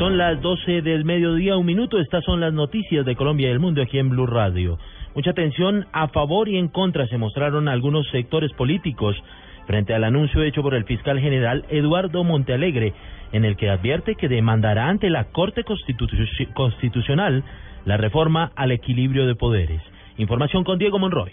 Son 0.00 0.16
las 0.16 0.40
12 0.40 0.80
del 0.80 1.04
mediodía, 1.04 1.58
un 1.58 1.66
minuto. 1.66 2.00
Estas 2.00 2.24
son 2.24 2.40
las 2.40 2.54
noticias 2.54 3.04
de 3.04 3.14
Colombia 3.14 3.48
y 3.48 3.52
el 3.52 3.60
mundo 3.60 3.82
aquí 3.82 3.98
en 3.98 4.08
Blue 4.08 4.24
Radio. 4.24 4.78
Mucha 5.14 5.32
atención, 5.32 5.84
a 5.92 6.08
favor 6.08 6.48
y 6.48 6.56
en 6.56 6.68
contra 6.68 7.06
se 7.06 7.18
mostraron 7.18 7.68
algunos 7.68 8.08
sectores 8.08 8.50
políticos 8.54 9.14
frente 9.66 9.92
al 9.92 10.04
anuncio 10.04 10.42
hecho 10.42 10.62
por 10.62 10.72
el 10.72 10.86
fiscal 10.86 11.20
general 11.20 11.66
Eduardo 11.68 12.24
Montealegre, 12.24 12.94
en 13.32 13.44
el 13.44 13.58
que 13.58 13.68
advierte 13.68 14.14
que 14.14 14.30
demandará 14.30 14.88
ante 14.88 15.10
la 15.10 15.24
Corte 15.24 15.64
Constitucional 15.64 17.44
la 17.84 17.98
reforma 17.98 18.52
al 18.56 18.72
equilibrio 18.72 19.26
de 19.26 19.34
poderes. 19.34 19.82
Información 20.16 20.64
con 20.64 20.78
Diego 20.78 20.98
Monroy. 20.98 21.30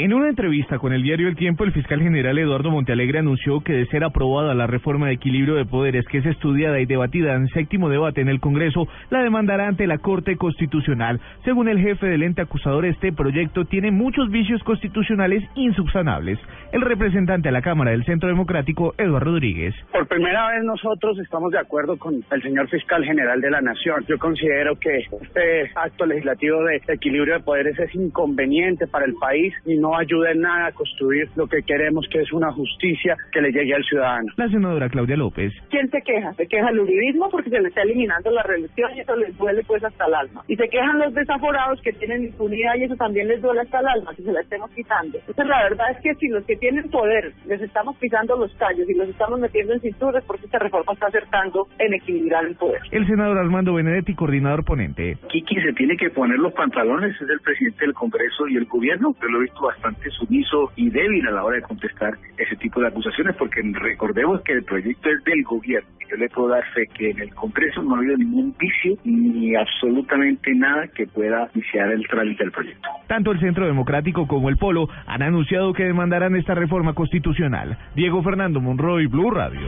En 0.00 0.14
una 0.14 0.28
entrevista 0.28 0.78
con 0.78 0.92
el 0.92 1.02
diario 1.02 1.26
El 1.26 1.34
Tiempo, 1.34 1.64
el 1.64 1.72
fiscal 1.72 2.00
general 2.00 2.38
Eduardo 2.38 2.70
Montealegre 2.70 3.18
anunció 3.18 3.62
que 3.62 3.72
de 3.72 3.86
ser 3.86 4.04
aprobada 4.04 4.54
la 4.54 4.68
reforma 4.68 5.08
de 5.08 5.14
equilibrio 5.14 5.56
de 5.56 5.64
poderes 5.64 6.06
que 6.06 6.18
es 6.18 6.26
estudiada 6.26 6.78
y 6.78 6.86
debatida 6.86 7.34
en 7.34 7.48
séptimo 7.48 7.88
debate 7.88 8.20
en 8.20 8.28
el 8.28 8.38
Congreso, 8.38 8.86
la 9.10 9.24
demandará 9.24 9.66
ante 9.66 9.88
la 9.88 9.98
Corte 9.98 10.36
Constitucional. 10.36 11.20
Según 11.44 11.68
el 11.68 11.80
jefe 11.80 12.06
del 12.06 12.22
ente 12.22 12.42
acusador, 12.42 12.86
este 12.86 13.12
proyecto 13.12 13.64
tiene 13.64 13.90
muchos 13.90 14.30
vicios 14.30 14.62
constitucionales 14.62 15.42
insubsanables. 15.56 16.38
El 16.70 16.82
representante 16.82 17.48
a 17.48 17.52
la 17.52 17.62
Cámara 17.62 17.90
del 17.90 18.04
Centro 18.04 18.28
Democrático, 18.28 18.94
Eduardo 18.98 19.30
Rodríguez. 19.30 19.74
Por 19.90 20.06
primera 20.06 20.48
vez 20.50 20.62
nosotros 20.62 21.18
estamos 21.18 21.50
de 21.50 21.58
acuerdo 21.58 21.96
con 21.96 22.22
el 22.30 22.42
señor 22.42 22.68
fiscal 22.68 23.04
general 23.04 23.40
de 23.40 23.50
la 23.50 23.60
Nación. 23.62 24.04
Yo 24.06 24.16
considero 24.16 24.76
que 24.76 24.98
este 24.98 25.72
acto 25.74 26.06
legislativo 26.06 26.62
de 26.62 26.80
equilibrio 26.86 27.34
de 27.34 27.40
poderes 27.40 27.76
es 27.80 27.92
inconveniente 27.96 28.86
para 28.86 29.04
el 29.04 29.14
país 29.14 29.52
y 29.66 29.76
no 29.76 29.87
no 29.88 29.96
ayuda 29.96 30.32
en 30.32 30.40
nada 30.40 30.66
a 30.66 30.72
construir 30.72 31.28
lo 31.34 31.46
que 31.46 31.62
queremos, 31.62 32.06
que 32.10 32.20
es 32.20 32.32
una 32.32 32.52
justicia 32.52 33.16
que 33.32 33.40
le 33.40 33.50
llegue 33.50 33.74
al 33.74 33.84
ciudadano. 33.84 34.28
La 34.36 34.48
senadora 34.48 34.88
Claudia 34.88 35.16
López. 35.16 35.52
¿Quién 35.70 35.90
se 35.90 36.02
queja? 36.02 36.34
Se 36.34 36.46
queja 36.46 36.68
el 36.68 36.80
uribismo 36.80 37.30
porque 37.30 37.50
se 37.50 37.60
le 37.60 37.68
está 37.68 37.82
eliminando 37.82 38.30
la 38.30 38.42
reelección 38.42 38.90
y 38.94 39.00
eso 39.00 39.16
les 39.16 39.36
duele 39.38 39.62
pues 39.66 39.82
hasta 39.82 40.06
el 40.06 40.14
alma. 40.14 40.42
Y 40.46 40.56
se 40.56 40.68
quejan 40.68 40.98
los 40.98 41.14
desaforados 41.14 41.80
que 41.80 41.92
tienen 41.92 42.24
impunidad 42.24 42.76
y 42.76 42.84
eso 42.84 42.96
también 42.96 43.28
les 43.28 43.40
duele 43.40 43.62
hasta 43.62 43.80
el 43.80 43.86
alma, 43.86 44.14
que 44.14 44.22
se 44.22 44.32
la 44.32 44.40
estemos 44.40 44.70
quitando. 44.72 45.18
Entonces 45.18 45.46
la 45.46 45.62
verdad 45.62 45.90
es 45.92 45.98
que 46.02 46.14
si 46.16 46.28
los 46.28 46.44
que 46.44 46.56
tienen 46.56 46.90
poder 46.90 47.32
les 47.46 47.62
estamos 47.62 47.96
pisando 47.96 48.36
los 48.36 48.52
callos 48.56 48.88
y 48.88 48.94
los 48.94 49.08
estamos 49.08 49.40
metiendo 49.40 49.72
en 49.72 49.80
cinturas 49.80 50.22
porque 50.26 50.46
esta 50.46 50.58
reforma 50.58 50.92
está 50.92 51.06
acertando 51.06 51.66
en 51.78 51.94
equilibrar 51.94 52.44
el 52.44 52.56
poder. 52.56 52.82
El 52.90 53.06
senador 53.06 53.38
Armando 53.38 53.74
Benedetti, 53.74 54.14
coordinador 54.14 54.64
ponente. 54.64 55.16
Kiki 55.28 55.56
se 55.62 55.72
tiene 55.72 55.96
que 55.96 56.10
poner 56.10 56.38
los 56.38 56.52
pantalones, 56.52 57.14
es 57.20 57.28
el 57.28 57.40
presidente 57.40 57.86
del 57.86 57.94
Congreso 57.94 58.48
y 58.48 58.56
el 58.56 58.66
gobierno, 58.66 59.14
pero 59.18 59.32
lo 59.32 59.38
he 59.38 59.42
visto 59.42 59.62
bastante 59.62 59.77
sumiso 60.10 60.72
y 60.76 60.90
débil 60.90 61.26
a 61.28 61.32
la 61.32 61.44
hora 61.44 61.56
de 61.56 61.62
contestar 61.62 62.14
ese 62.36 62.56
tipo 62.56 62.80
de 62.80 62.88
acusaciones, 62.88 63.36
porque 63.36 63.60
recordemos 63.72 64.40
que 64.42 64.52
el 64.52 64.64
proyecto 64.64 65.08
es 65.10 65.22
del 65.24 65.42
gobierno. 65.42 65.88
Yo 66.10 66.16
le 66.16 66.28
puedo 66.30 66.48
dar 66.48 66.64
fe 66.72 66.86
que 66.94 67.10
en 67.10 67.20
el 67.20 67.34
Congreso 67.34 67.82
no 67.82 67.94
ha 67.94 67.98
habido 67.98 68.16
ningún 68.16 68.54
vicio 68.58 68.96
ni 69.04 69.54
absolutamente 69.54 70.54
nada 70.54 70.88
que 70.88 71.06
pueda 71.06 71.50
viciar 71.54 71.90
el 71.92 72.06
trámite 72.08 72.44
del 72.44 72.52
proyecto. 72.52 72.88
Tanto 73.06 73.32
el 73.32 73.40
Centro 73.40 73.66
Democrático 73.66 74.26
como 74.26 74.48
el 74.48 74.56
Polo 74.56 74.88
han 75.06 75.22
anunciado 75.22 75.74
que 75.74 75.84
demandarán 75.84 76.34
esta 76.36 76.54
reforma 76.54 76.94
constitucional. 76.94 77.76
Diego 77.94 78.22
Fernando 78.22 78.60
Monroy, 78.60 79.06
Blue 79.06 79.30
Radio. 79.30 79.60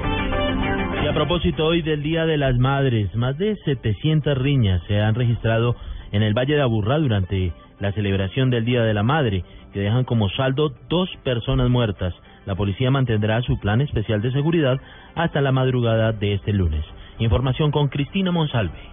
Y 1.02 1.06
a 1.06 1.14
propósito 1.14 1.66
hoy 1.66 1.82
del 1.82 2.02
Día 2.02 2.24
de 2.24 2.38
las 2.38 2.58
Madres, 2.58 3.14
más 3.14 3.36
de 3.36 3.56
700 3.64 4.36
riñas 4.38 4.82
se 4.86 5.00
han 5.00 5.14
registrado 5.14 5.76
en 6.12 6.22
el 6.22 6.34
Valle 6.34 6.54
de 6.54 6.62
Aburrá 6.62 6.98
durante 6.98 7.52
la 7.80 7.92
celebración 7.92 8.50
del 8.50 8.64
Día 8.64 8.82
de 8.82 8.94
la 8.94 9.02
Madre, 9.02 9.42
que 9.72 9.80
dejan 9.80 10.04
como 10.04 10.28
saldo 10.30 10.72
dos 10.88 11.08
personas 11.24 11.70
muertas. 11.70 12.14
La 12.46 12.54
policía 12.54 12.90
mantendrá 12.90 13.42
su 13.42 13.58
plan 13.58 13.80
especial 13.80 14.22
de 14.22 14.32
seguridad 14.32 14.80
hasta 15.14 15.40
la 15.40 15.52
madrugada 15.52 16.12
de 16.12 16.34
este 16.34 16.52
lunes. 16.52 16.84
Información 17.18 17.70
con 17.70 17.88
Cristina 17.88 18.32
Monsalve. 18.32 18.89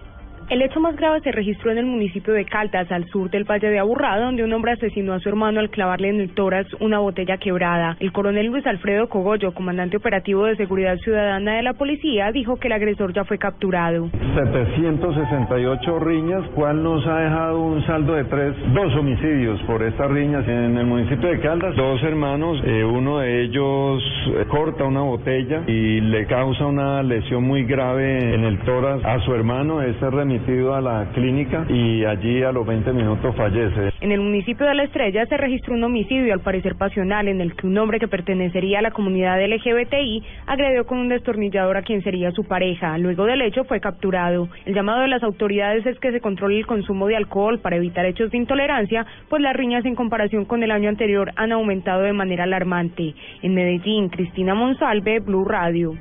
El 0.50 0.62
hecho 0.62 0.80
más 0.80 0.96
grave 0.96 1.20
se 1.20 1.30
registró 1.30 1.70
en 1.70 1.76
el 1.76 1.84
municipio 1.84 2.32
de 2.32 2.46
Caldas, 2.46 2.90
al 2.90 3.04
sur 3.10 3.28
del 3.28 3.44
Valle 3.44 3.68
de 3.68 3.78
Aburrada, 3.78 4.24
donde 4.24 4.42
un 4.44 4.52
hombre 4.54 4.72
asesinó 4.72 5.12
a 5.12 5.20
su 5.20 5.28
hermano 5.28 5.60
al 5.60 5.68
clavarle 5.68 6.08
en 6.08 6.20
el 6.20 6.30
tórax 6.30 6.72
una 6.80 7.00
botella 7.00 7.36
quebrada. 7.36 7.98
El 8.00 8.12
coronel 8.12 8.46
Luis 8.46 8.66
Alfredo 8.66 9.10
Cogollo, 9.10 9.52
comandante 9.52 9.98
operativo 9.98 10.46
de 10.46 10.56
seguridad 10.56 10.96
ciudadana 11.04 11.56
de 11.56 11.62
la 11.62 11.74
policía, 11.74 12.32
dijo 12.32 12.56
que 12.56 12.68
el 12.68 12.72
agresor 12.72 13.12
ya 13.12 13.24
fue 13.24 13.36
capturado. 13.36 14.08
768 14.10 15.98
riñas, 15.98 16.42
cual 16.54 16.82
nos 16.82 17.06
ha 17.06 17.18
dejado 17.18 17.60
un 17.60 17.84
saldo 17.84 18.14
de 18.14 18.24
tres, 18.24 18.54
dos 18.72 18.94
homicidios 18.96 19.60
por 19.66 19.82
estas 19.82 20.10
riñas 20.10 20.48
en 20.48 20.78
el 20.78 20.86
municipio 20.86 21.28
de 21.28 21.40
Caldas. 21.40 21.76
Dos 21.76 22.02
hermanos, 22.04 22.58
eh, 22.64 22.84
uno 22.84 23.18
de 23.18 23.42
ellos 23.42 24.02
eh, 24.28 24.46
corta 24.48 24.84
una 24.84 25.02
botella 25.02 25.64
y 25.66 26.00
le 26.00 26.24
causa 26.24 26.64
una 26.64 27.02
lesión 27.02 27.44
muy 27.44 27.64
grave 27.64 28.34
en 28.34 28.44
el 28.44 28.58
tórax 28.60 29.04
a 29.04 29.20
su 29.26 29.34
hermano. 29.34 29.82
Ese 29.82 30.08
a 30.48 30.80
la 30.80 31.06
clínica 31.12 31.66
y 31.68 32.04
allí 32.04 32.42
a 32.42 32.52
los 32.52 32.66
20 32.66 32.92
minutos 32.92 33.34
fallece. 33.36 33.90
En 34.00 34.12
el 34.12 34.20
municipio 34.20 34.66
de 34.66 34.74
La 34.74 34.84
Estrella 34.84 35.26
se 35.26 35.36
registró 35.36 35.74
un 35.74 35.84
homicidio, 35.84 36.32
al 36.32 36.40
parecer 36.40 36.76
pasional, 36.76 37.28
en 37.28 37.40
el 37.40 37.54
que 37.54 37.66
un 37.66 37.76
hombre 37.76 37.98
que 37.98 38.08
pertenecería 38.08 38.78
a 38.78 38.82
la 38.82 38.92
comunidad 38.92 39.38
LGBTI 39.44 40.22
agredió 40.46 40.86
con 40.86 40.98
un 40.98 41.08
destornillador 41.08 41.76
a 41.76 41.82
quien 41.82 42.02
sería 42.02 42.30
su 42.30 42.44
pareja. 42.44 42.96
Luego 42.98 43.26
del 43.26 43.42
hecho 43.42 43.64
fue 43.64 43.80
capturado. 43.80 44.48
El 44.64 44.74
llamado 44.74 45.02
de 45.02 45.08
las 45.08 45.22
autoridades 45.22 45.84
es 45.86 45.98
que 45.98 46.12
se 46.12 46.20
controle 46.20 46.58
el 46.58 46.66
consumo 46.66 47.06
de 47.08 47.16
alcohol 47.16 47.58
para 47.58 47.76
evitar 47.76 48.06
hechos 48.06 48.30
de 48.30 48.38
intolerancia, 48.38 49.06
pues 49.28 49.42
las 49.42 49.56
riñas 49.56 49.84
en 49.84 49.94
comparación 49.94 50.44
con 50.44 50.62
el 50.62 50.70
año 50.70 50.88
anterior 50.88 51.32
han 51.36 51.52
aumentado 51.52 52.02
de 52.02 52.12
manera 52.12 52.44
alarmante. 52.44 53.14
En 53.42 53.54
Medellín, 53.54 54.08
Cristina 54.08 54.54
Monsalve, 54.54 55.20
Blue 55.20 55.44
Radio. 55.44 55.94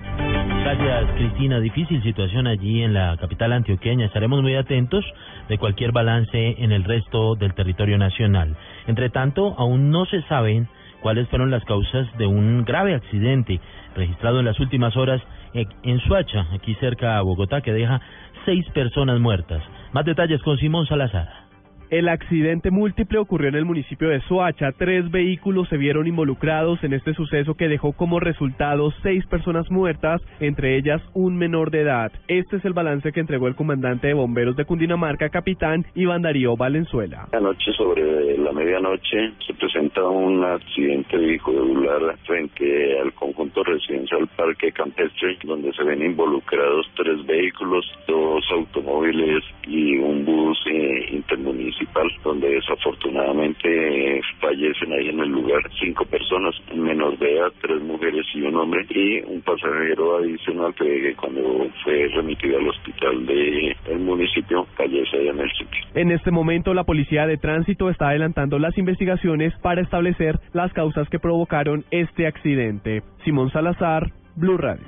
Gracias, 0.67 1.11
Cristina. 1.15 1.61
Difícil 1.61 2.03
situación 2.03 2.45
allí 2.45 2.83
en 2.83 2.93
la 2.93 3.15
capital 3.15 3.53
antioqueña. 3.53 4.05
Estaremos 4.05 4.41
muy 4.41 4.53
atentos 4.55 5.05
de 5.47 5.57
cualquier 5.57 5.93
balance 5.93 6.61
en 6.61 6.73
el 6.73 6.83
resto 6.83 7.35
del 7.35 7.53
territorio 7.53 7.97
nacional. 7.97 8.57
Entre 8.85 9.09
tanto, 9.09 9.55
aún 9.57 9.91
no 9.91 10.05
se 10.05 10.21
saben 10.23 10.67
cuáles 10.99 11.29
fueron 11.29 11.51
las 11.51 11.63
causas 11.63 12.05
de 12.17 12.25
un 12.25 12.65
grave 12.65 12.95
accidente 12.95 13.61
registrado 13.95 14.39
en 14.39 14.45
las 14.45 14.59
últimas 14.59 14.97
horas 14.97 15.21
en 15.53 15.99
Suacha, 16.01 16.47
aquí 16.51 16.75
cerca 16.81 17.17
a 17.17 17.21
Bogotá, 17.21 17.61
que 17.61 17.71
deja 17.71 18.01
seis 18.43 18.65
personas 18.71 19.21
muertas. 19.21 19.63
Más 19.93 20.03
detalles 20.03 20.41
con 20.41 20.57
Simón 20.57 20.85
Salazar. 20.85 21.46
El 21.89 22.09
accidente 22.09 22.69
múltiple 22.69 23.17
ocurrió 23.17 23.47
en 23.47 23.55
el 23.55 23.63
municipio 23.63 24.09
de 24.09 24.19
Soacha. 24.23 24.73
Tres 24.73 25.09
vehículos 25.09 25.69
se 25.69 25.77
vieron 25.77 26.05
involucrados 26.05 26.83
en 26.83 26.91
este 26.91 27.13
suceso 27.13 27.55
que 27.55 27.69
dejó 27.69 27.93
como 27.93 28.19
resultado 28.19 28.91
seis 29.03 29.25
personas 29.27 29.71
muertas, 29.71 30.21
entre 30.41 30.75
ellas 30.75 31.01
un 31.13 31.37
menor 31.37 31.71
de 31.71 31.83
edad. 31.83 32.11
Este 32.27 32.57
es 32.57 32.65
el 32.65 32.73
balance 32.73 33.13
que 33.13 33.21
entregó 33.21 33.47
el 33.47 33.55
comandante 33.55 34.07
de 34.07 34.13
bomberos 34.15 34.57
de 34.57 34.65
Cundinamarca, 34.65 35.29
capitán 35.29 35.85
Iván 35.95 36.23
Darío 36.23 36.57
Valenzuela. 36.57 37.29
Anoche 37.31 37.71
sobre 37.71 38.37
la 38.37 38.51
medianoche 38.51 39.31
se 39.45 39.53
presenta 39.53 40.03
un 40.03 40.43
accidente 40.43 41.15
vehicular 41.15 42.17
frente 42.25 42.99
al 42.99 43.13
conjunto 43.13 43.63
residencial 43.63 44.27
Parque 44.35 44.73
Campestre, 44.73 45.37
donde 45.45 45.71
se 45.71 45.83
ven 45.83 46.03
involucrados 46.03 46.85
tres 46.97 47.25
vehículos, 47.25 47.85
dos 48.09 48.43
automóviles 48.51 49.41
y 49.65 49.97
un 49.99 50.25
bus 50.25 50.57
eh, 50.69 51.11
intermunicipal 51.13 51.76
donde 52.23 52.49
desafortunadamente 52.49 54.21
fallecen 54.39 54.93
ahí 54.93 55.09
en 55.09 55.19
el 55.19 55.29
lugar 55.29 55.61
cinco 55.79 56.05
personas, 56.05 56.55
menos 56.75 57.19
de 57.19 57.35
edad, 57.37 57.51
tres 57.61 57.81
mujeres 57.81 58.25
y 58.33 58.41
un 58.41 58.55
hombre, 58.55 58.85
y 58.89 59.19
un 59.21 59.41
pasajero 59.41 60.17
adicional 60.17 60.73
que 60.75 61.15
cuando 61.15 61.67
fue 61.83 62.07
remitido 62.15 62.57
al 62.57 62.67
hospital 62.69 63.25
del 63.25 63.75
el 63.87 63.99
municipio 63.99 64.65
fallece 64.75 65.17
ahí 65.17 65.27
en 65.27 65.39
el 65.39 65.51
sitio. 65.51 65.85
En 65.95 66.11
este 66.11 66.31
momento 66.31 66.73
la 66.73 66.83
policía 66.83 67.25
de 67.27 67.37
tránsito 67.37 67.89
está 67.89 68.09
adelantando 68.09 68.59
las 68.59 68.77
investigaciones 68.77 69.53
para 69.61 69.81
establecer 69.81 70.39
las 70.53 70.73
causas 70.73 71.09
que 71.09 71.19
provocaron 71.19 71.85
este 71.91 72.27
accidente. 72.27 73.03
Simón 73.23 73.51
Salazar, 73.51 74.11
Blue 74.35 74.57
Radio. 74.57 74.85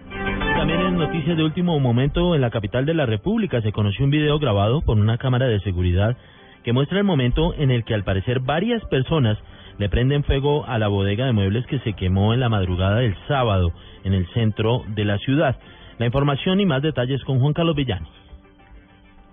También 0.58 0.82
en 0.82 0.98
noticias 0.98 1.38
de 1.38 1.44
último 1.44 1.80
momento, 1.80 2.36
en 2.36 2.42
la 2.42 2.50
capital 2.50 2.86
de 2.86 2.94
la 2.94 3.06
República 3.06 3.62
se 3.62 3.72
conoció 3.72 4.04
un 4.04 4.12
video 4.12 4.40
grabado 4.40 4.82
por 4.82 5.00
una 5.00 5.18
cámara 5.18 5.48
de 5.48 5.60
seguridad 5.62 6.18
que 6.70 6.74
muestra 6.74 7.00
el 7.00 7.04
momento 7.04 7.56
en 7.56 7.72
el 7.72 7.84
que 7.84 7.96
al 7.96 8.04
parecer 8.04 8.42
varias 8.42 8.86
personas 8.92 9.40
le 9.80 9.90
prenden 9.90 10.24
fuego 10.24 10.68
a 10.68 10.78
la 10.78 10.88
bodega 10.88 11.26
de 11.26 11.32
muebles 11.32 11.66
que 11.66 11.80
se 11.80 11.94
quemó 11.94 12.32
en 12.32 12.42
la 12.42 12.48
madrugada 12.48 12.98
del 12.98 13.16
sábado 13.28 13.74
en 14.04 14.14
el 14.14 14.28
centro 14.36 14.84
de 14.90 15.04
la 15.04 15.18
ciudad. 15.18 15.58
La 15.98 16.06
información 16.06 16.60
y 16.60 16.68
más 16.68 16.84
detalles 16.84 17.24
con 17.24 17.40
Juan 17.40 17.54
Carlos 17.54 17.76
Villani. 17.76 18.06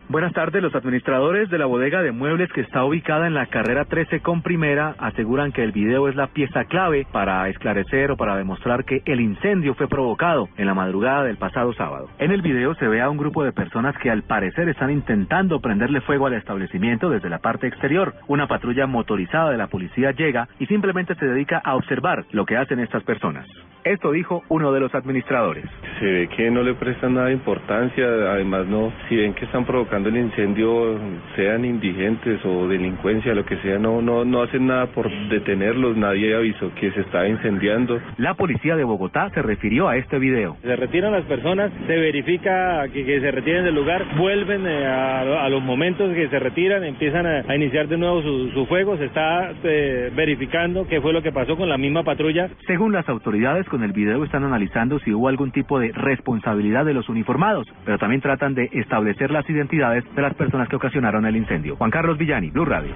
Buenas 0.08 0.32
tardes. 0.34 0.62
Los 0.62 0.72
administradores 0.72 1.50
de 1.50 1.58
la 1.58 1.66
bodega 1.66 2.00
de 2.00 2.12
muebles 2.12 2.52
que 2.52 2.60
está 2.60 2.84
ubicada 2.84 3.26
en 3.26 3.34
la 3.34 3.46
carrera 3.46 3.86
13 3.86 4.20
con 4.20 4.40
primera 4.40 4.94
aseguran 4.98 5.50
que 5.50 5.64
el 5.64 5.72
video 5.72 6.08
es 6.08 6.14
la 6.14 6.28
pieza 6.28 6.64
clave 6.66 7.08
para 7.10 7.48
esclarecer 7.48 8.12
o 8.12 8.16
para 8.16 8.36
demostrar 8.36 8.84
que 8.84 9.02
el 9.04 9.20
incendio 9.20 9.74
fue 9.74 9.88
provocado 9.88 10.48
en 10.58 10.66
la 10.66 10.74
madrugada 10.74 11.24
del 11.24 11.38
pasado 11.38 11.72
sábado. 11.72 12.08
En 12.20 12.30
el 12.30 12.40
video 12.40 12.76
se 12.76 12.86
ve 12.86 13.02
a 13.02 13.10
un 13.10 13.16
grupo 13.16 13.42
de 13.42 13.50
personas 13.50 13.98
que 13.98 14.08
al 14.08 14.22
parecer 14.22 14.68
están 14.68 14.92
intentando 14.92 15.58
prenderle 15.58 16.00
fuego 16.02 16.26
al 16.26 16.34
establecimiento 16.34 17.10
desde 17.10 17.28
la 17.28 17.40
parte 17.40 17.66
exterior. 17.66 18.14
Una 18.28 18.46
patrulla 18.46 18.86
motorizada 18.86 19.50
de 19.50 19.58
la 19.58 19.66
policía 19.66 20.12
llega 20.12 20.48
y 20.60 20.66
simplemente 20.66 21.16
se 21.16 21.26
dedica 21.26 21.60
a 21.64 21.74
observar 21.74 22.26
lo 22.30 22.46
que 22.46 22.56
hacen 22.56 22.78
estas 22.78 23.02
personas. 23.02 23.44
Esto 23.86 24.10
dijo 24.10 24.42
uno 24.48 24.72
de 24.72 24.80
los 24.80 24.92
administradores. 24.96 25.64
Se 26.00 26.04
ve 26.04 26.28
que 26.36 26.50
no 26.50 26.64
le 26.64 26.74
prestan 26.74 27.14
nada 27.14 27.28
de 27.28 27.34
importancia, 27.34 28.04
además 28.04 28.66
no, 28.66 28.92
si 29.08 29.14
ven 29.14 29.32
que 29.32 29.44
están 29.44 29.64
provocando 29.64 30.08
el 30.08 30.16
incendio, 30.16 30.98
sean 31.36 31.64
indigentes 31.64 32.44
o 32.44 32.66
delincuencia, 32.66 33.32
lo 33.32 33.44
que 33.44 33.56
sea, 33.58 33.78
no, 33.78 34.02
no, 34.02 34.24
no 34.24 34.42
hacen 34.42 34.66
nada 34.66 34.86
por 34.86 35.08
detenerlos, 35.28 35.96
nadie 35.96 36.34
avisó 36.34 36.74
que 36.74 36.90
se 36.90 37.00
estaba 37.02 37.28
incendiando. 37.28 38.00
La 38.18 38.34
policía 38.34 38.74
de 38.74 38.82
Bogotá 38.82 39.30
se 39.30 39.40
refirió 39.40 39.86
a 39.88 39.96
este 39.96 40.18
video. 40.18 40.56
Se 40.62 40.74
retiran 40.74 41.12
las 41.12 41.24
personas, 41.26 41.70
se 41.86 41.96
verifica 41.96 42.88
que, 42.88 43.04
que 43.04 43.20
se 43.20 43.30
retiren 43.30 43.64
del 43.66 43.76
lugar, 43.76 44.04
vuelven 44.18 44.66
eh, 44.66 44.84
a, 44.84 45.44
a, 45.44 45.48
los 45.48 45.62
momentos 45.62 46.12
que 46.12 46.28
se 46.28 46.40
retiran, 46.40 46.82
empiezan 46.82 47.24
a, 47.24 47.44
a 47.46 47.54
iniciar 47.54 47.86
de 47.86 47.98
nuevo 47.98 48.20
su, 48.20 48.50
su 48.50 48.66
fuego, 48.66 48.96
se 48.96 49.04
está 49.04 49.52
eh, 49.62 50.10
verificando 50.12 50.88
qué 50.88 51.00
fue 51.00 51.12
lo 51.12 51.22
que 51.22 51.30
pasó 51.30 51.56
con 51.56 51.68
la 51.68 51.78
misma 51.78 52.02
patrulla. 52.02 52.50
Según 52.66 52.92
las 52.92 53.08
autoridades, 53.08 53.64
con 53.76 53.84
el 53.84 53.92
video 53.92 54.24
están 54.24 54.42
analizando 54.42 54.98
si 55.00 55.12
hubo 55.12 55.28
algún 55.28 55.50
tipo 55.50 55.78
de 55.78 55.92
responsabilidad 55.92 56.86
de 56.86 56.94
los 56.94 57.10
uniformados, 57.10 57.68
pero 57.84 57.98
también 57.98 58.22
tratan 58.22 58.54
de 58.54 58.70
establecer 58.72 59.30
las 59.30 59.46
identidades 59.50 60.02
de 60.14 60.22
las 60.22 60.32
personas 60.32 60.66
que 60.70 60.76
ocasionaron 60.76 61.26
el 61.26 61.36
incendio. 61.36 61.76
Juan 61.76 61.90
Carlos 61.90 62.16
Villani, 62.16 62.48
Blue 62.48 62.64
Radio. 62.64 62.94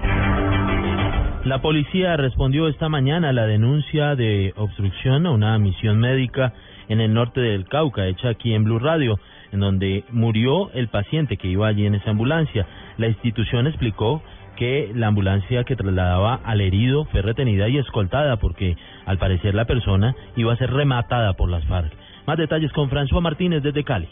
La 1.45 1.61
policía 1.61 2.17
respondió 2.17 2.67
esta 2.67 2.89
mañana 2.89 3.29
a 3.29 3.33
la 3.33 3.45
denuncia 3.45 4.15
de 4.15 4.55
obstrucción 4.57 5.27
a 5.27 5.31
una 5.31 5.55
misión 5.59 5.99
médica 5.99 6.51
en 6.89 6.99
el 6.99 7.13
norte 7.13 7.41
del 7.41 7.67
Cauca, 7.67 8.07
hecha 8.07 8.29
aquí 8.29 8.55
en 8.55 8.63
Blue 8.63 8.79
Radio, 8.79 9.19
en 9.51 9.59
donde 9.59 10.03
murió 10.09 10.71
el 10.71 10.87
paciente 10.87 11.37
que 11.37 11.47
iba 11.47 11.67
allí 11.67 11.85
en 11.85 11.93
esa 11.93 12.09
ambulancia. 12.09 12.65
La 12.97 13.07
institución 13.07 13.67
explicó 13.67 14.23
que 14.55 14.91
la 14.93 15.07
ambulancia 15.07 15.63
que 15.63 15.75
trasladaba 15.75 16.39
al 16.43 16.61
herido 16.61 17.05
fue 17.05 17.21
retenida 17.21 17.67
y 17.69 17.77
escoltada 17.77 18.37
porque 18.37 18.77
al 19.05 19.17
parecer 19.17 19.55
la 19.55 19.65
persona 19.65 20.15
iba 20.35 20.53
a 20.53 20.57
ser 20.57 20.71
rematada 20.71 21.33
por 21.33 21.49
las 21.49 21.65
FARC. 21.65 21.91
Más 22.27 22.37
detalles 22.37 22.71
con 22.71 22.89
François 22.89 23.21
Martínez 23.21 23.63
desde 23.63 23.83
Cali. 23.83 24.07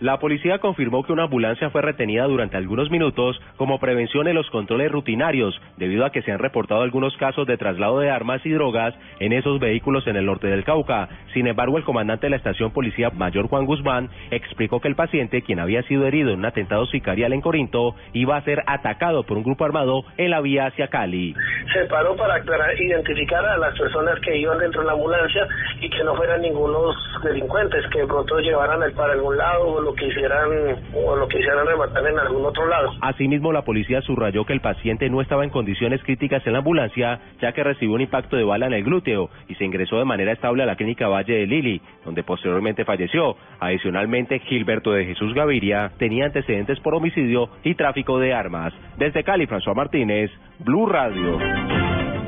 La 0.00 0.18
policía 0.18 0.58
confirmó 0.58 1.04
que 1.04 1.12
una 1.12 1.24
ambulancia 1.24 1.70
fue 1.70 1.80
retenida 1.80 2.24
durante 2.24 2.56
algunos 2.56 2.90
minutos 2.90 3.40
como 3.56 3.78
prevención 3.78 4.26
en 4.26 4.34
los 4.34 4.50
controles 4.50 4.90
rutinarios, 4.90 5.58
debido 5.76 6.04
a 6.04 6.10
que 6.10 6.22
se 6.22 6.32
han 6.32 6.40
reportado 6.40 6.82
algunos 6.82 7.16
casos 7.16 7.46
de 7.46 7.56
traslado 7.56 8.00
de 8.00 8.10
armas 8.10 8.44
y 8.44 8.50
drogas 8.50 8.92
en 9.20 9.32
esos 9.32 9.60
vehículos 9.60 10.06
en 10.08 10.16
el 10.16 10.26
norte 10.26 10.48
del 10.48 10.64
Cauca. 10.64 11.08
Sin 11.32 11.46
embargo, 11.46 11.78
el 11.78 11.84
comandante 11.84 12.26
de 12.26 12.30
la 12.30 12.36
estación 12.36 12.72
policía 12.72 13.10
mayor 13.10 13.46
Juan 13.46 13.66
Guzmán 13.66 14.10
explicó 14.32 14.80
que 14.80 14.88
el 14.88 14.96
paciente, 14.96 15.42
quien 15.42 15.60
había 15.60 15.82
sido 15.84 16.06
herido 16.06 16.32
en 16.32 16.40
un 16.40 16.44
atentado 16.44 16.86
sicarial 16.86 17.32
en 17.32 17.40
Corinto, 17.40 17.94
iba 18.12 18.36
a 18.36 18.42
ser 18.42 18.64
atacado 18.66 19.22
por 19.22 19.36
un 19.36 19.44
grupo 19.44 19.64
armado 19.64 20.04
en 20.16 20.30
la 20.30 20.40
vía 20.40 20.66
hacia 20.66 20.88
Cali. 20.88 21.34
Se 21.72 21.84
paró 21.86 22.16
para 22.16 22.42
identificar 22.78 23.44
a 23.44 23.58
las 23.58 23.78
personas 23.78 24.18
que 24.20 24.36
iban 24.38 24.58
dentro 24.58 24.80
de 24.80 24.86
la 24.88 24.92
ambulancia 24.92 25.46
y 25.80 25.88
que 25.88 26.02
no 26.02 26.16
fueran 26.16 26.42
ningunos 26.42 26.96
delincuentes, 27.22 27.84
que 27.92 28.04
pronto 28.06 28.38
llevaran 28.40 28.82
el 28.82 28.92
para 28.92 29.12
algún 29.12 29.36
lado 29.36 29.83
lo 29.84 29.94
que 29.94 30.06
hicieran 30.06 30.50
o 30.94 31.16
lo 31.16 31.28
que 31.28 31.38
hicieran 31.38 31.66
rematar 31.66 32.06
en 32.06 32.18
algún 32.18 32.44
otro 32.44 32.66
lado. 32.66 32.90
Asimismo, 33.00 33.52
la 33.52 33.62
policía 33.62 34.00
subrayó 34.02 34.44
que 34.44 34.52
el 34.52 34.60
paciente 34.60 35.08
no 35.10 35.20
estaba 35.20 35.44
en 35.44 35.50
condiciones 35.50 36.02
críticas 36.02 36.46
en 36.46 36.54
la 36.54 36.58
ambulancia, 36.58 37.20
ya 37.40 37.52
que 37.52 37.62
recibió 37.62 37.94
un 37.94 38.00
impacto 38.00 38.36
de 38.36 38.44
bala 38.44 38.66
en 38.66 38.72
el 38.72 38.84
glúteo 38.84 39.30
y 39.48 39.54
se 39.54 39.64
ingresó 39.64 39.98
de 39.98 40.04
manera 40.04 40.32
estable 40.32 40.62
a 40.62 40.66
la 40.66 40.76
clínica 40.76 41.08
Valle 41.08 41.34
de 41.34 41.46
Lili, 41.46 41.80
donde 42.04 42.22
posteriormente 42.22 42.84
falleció. 42.84 43.36
Adicionalmente, 43.60 44.40
Gilberto 44.40 44.92
de 44.92 45.04
Jesús 45.04 45.34
Gaviria 45.34 45.92
tenía 45.98 46.26
antecedentes 46.26 46.80
por 46.80 46.94
homicidio 46.94 47.50
y 47.62 47.74
tráfico 47.74 48.18
de 48.18 48.32
armas. 48.32 48.72
Desde 48.96 49.24
Cali, 49.24 49.46
François 49.46 49.74
Martínez, 49.74 50.30
Blue 50.58 50.86
Radio. 50.86 51.83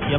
Y 0.08 0.14
a 0.14 0.19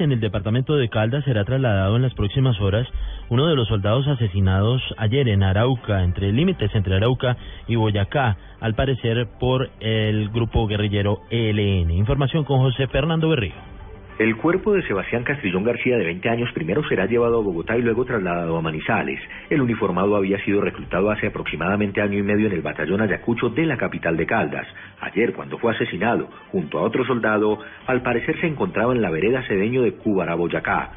en 0.00 0.12
el 0.12 0.20
departamento 0.20 0.76
de 0.76 0.90
Caldas, 0.90 1.24
será 1.24 1.44
trasladado 1.44 1.96
en 1.96 2.02
las 2.02 2.12
próximas 2.12 2.60
horas 2.60 2.86
uno 3.30 3.46
de 3.46 3.56
los 3.56 3.68
soldados 3.68 4.06
asesinados 4.06 4.82
ayer 4.98 5.28
en 5.28 5.42
Arauca, 5.42 6.02
entre 6.02 6.30
límites 6.30 6.74
entre 6.74 6.96
Arauca 6.96 7.38
y 7.66 7.76
Boyacá, 7.76 8.36
al 8.60 8.74
parecer 8.74 9.26
por 9.40 9.70
el 9.80 10.28
grupo 10.28 10.66
guerrillero 10.66 11.20
ELN. 11.30 11.90
Información 11.90 12.44
con 12.44 12.58
José 12.58 12.86
Fernando 12.88 13.30
Berrío. 13.30 13.73
El 14.16 14.36
cuerpo 14.36 14.72
de 14.72 14.86
Sebastián 14.86 15.24
Castrillón 15.24 15.64
García, 15.64 15.98
de 15.98 16.04
20 16.04 16.28
años, 16.28 16.52
primero 16.52 16.86
será 16.88 17.06
llevado 17.06 17.38
a 17.38 17.42
Bogotá 17.42 17.76
y 17.76 17.82
luego 17.82 18.04
trasladado 18.04 18.56
a 18.56 18.62
Manizales. 18.62 19.18
El 19.50 19.60
uniformado 19.60 20.14
había 20.14 20.38
sido 20.44 20.60
reclutado 20.60 21.10
hace 21.10 21.26
aproximadamente 21.26 22.00
año 22.00 22.16
y 22.16 22.22
medio 22.22 22.46
en 22.46 22.52
el 22.52 22.62
batallón 22.62 23.00
Ayacucho 23.00 23.48
de 23.48 23.66
la 23.66 23.76
capital 23.76 24.16
de 24.16 24.24
Caldas. 24.24 24.68
Ayer, 25.00 25.32
cuando 25.32 25.58
fue 25.58 25.72
asesinado, 25.72 26.28
junto 26.52 26.78
a 26.78 26.82
otro 26.82 27.04
soldado, 27.04 27.58
al 27.88 28.02
parecer 28.02 28.40
se 28.40 28.46
encontraba 28.46 28.92
en 28.92 29.02
la 29.02 29.10
vereda 29.10 29.42
cedeño 29.48 29.82
de 29.82 29.94
Cúbara, 29.94 30.36
Boyacá. 30.36 30.92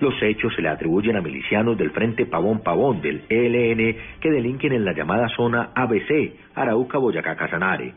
Los 0.00 0.14
hechos 0.22 0.54
se 0.54 0.62
le 0.62 0.70
atribuyen 0.70 1.16
a 1.16 1.20
milicianos 1.20 1.76
del 1.76 1.90
Frente 1.90 2.24
Pavón 2.24 2.62
Pavón 2.62 3.02
del 3.02 3.22
ELN 3.28 3.96
que 4.18 4.30
delinquen 4.30 4.72
en 4.72 4.86
la 4.86 4.94
llamada 4.94 5.28
zona 5.28 5.72
ABC, 5.74 6.32
Arauca, 6.54 6.96
Boyacá, 6.96 7.36
Casanare. 7.36 7.92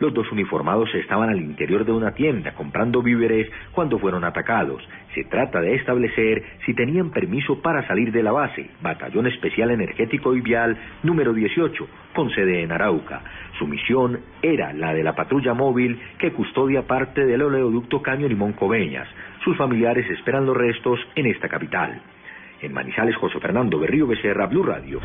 Los 0.00 0.14
dos 0.14 0.32
uniformados 0.32 0.88
estaban 0.94 1.28
al 1.28 1.42
interior 1.42 1.84
de 1.84 1.92
una 1.92 2.12
tienda 2.12 2.54
comprando 2.54 3.02
víveres 3.02 3.50
cuando 3.72 3.98
fueron 3.98 4.24
atacados. 4.24 4.82
Se 5.14 5.24
trata 5.24 5.60
de 5.60 5.74
establecer 5.74 6.42
si 6.64 6.72
tenían 6.72 7.10
permiso 7.10 7.60
para 7.60 7.86
salir 7.86 8.10
de 8.10 8.22
la 8.22 8.32
base, 8.32 8.70
Batallón 8.80 9.26
Especial 9.26 9.70
Energético 9.70 10.34
y 10.34 10.40
Vial 10.40 10.78
número 11.02 11.34
18, 11.34 11.86
con 12.14 12.30
sede 12.30 12.62
en 12.62 12.72
Arauca. 12.72 13.20
Su 13.58 13.66
misión 13.66 14.20
era 14.40 14.72
la 14.72 14.94
de 14.94 15.04
la 15.04 15.14
patrulla 15.14 15.52
móvil 15.52 16.00
que 16.18 16.32
custodia 16.32 16.86
parte 16.86 17.26
del 17.26 17.42
oleoducto 17.42 18.00
Caño 18.00 18.26
Limón 18.26 18.54
Coveñas. 18.54 19.06
Sus 19.44 19.54
familiares 19.58 20.08
esperan 20.10 20.46
los 20.46 20.56
restos 20.56 20.98
en 21.14 21.26
esta 21.26 21.46
capital. 21.46 22.00
En 22.62 22.72
Manizales, 22.72 23.16
José 23.16 23.38
Fernando 23.38 23.78
Berrío 23.78 24.06
Becerra, 24.06 24.46
Blue 24.46 24.62
Radio. 24.62 24.98